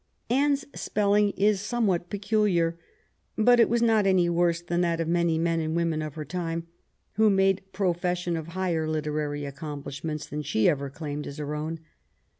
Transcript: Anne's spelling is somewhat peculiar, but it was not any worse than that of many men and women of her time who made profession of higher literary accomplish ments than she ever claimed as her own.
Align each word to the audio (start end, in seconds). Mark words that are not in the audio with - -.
Anne's 0.31 0.65
spelling 0.73 1.29
is 1.37 1.61
somewhat 1.61 2.09
peculiar, 2.09 2.75
but 3.35 3.59
it 3.59 3.69
was 3.69 3.83
not 3.83 4.07
any 4.07 4.27
worse 4.27 4.59
than 4.59 4.81
that 4.81 4.99
of 4.99 5.07
many 5.07 5.37
men 5.37 5.59
and 5.59 5.75
women 5.75 6.01
of 6.01 6.15
her 6.15 6.25
time 6.25 6.65
who 7.17 7.29
made 7.29 7.61
profession 7.71 8.35
of 8.35 8.47
higher 8.57 8.89
literary 8.89 9.45
accomplish 9.45 10.03
ments 10.03 10.25
than 10.25 10.41
she 10.41 10.67
ever 10.67 10.89
claimed 10.89 11.27
as 11.27 11.37
her 11.37 11.53
own. 11.53 11.81